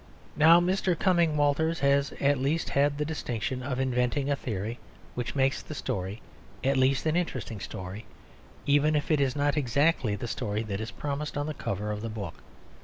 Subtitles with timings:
[0.35, 0.97] Now, Mr.
[0.97, 4.79] Cumming Walters has at least had the distinction of inventing a theory
[5.13, 6.23] which makes the story
[6.63, 8.07] at least an interesting story,
[8.65, 12.01] even if it is not exactly the story that is promised on the cover of
[12.01, 12.41] the book.